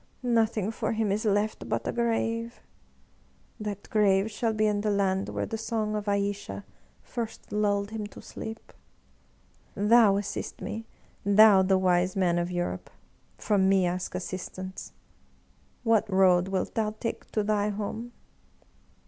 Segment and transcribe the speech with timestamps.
[0.23, 2.59] Nothing for him is left but a grave;
[3.59, 6.65] that grave shall be in the land where the song of Ayesha
[7.03, 8.73] first lulled him to sleep.
[9.75, 12.89] Thou assist 99 English Mystery Stories ME— ^thou, the wise man of Europe!
[13.37, 14.91] From me ask as sistance.
[15.83, 18.11] What road wilt thou take to thy home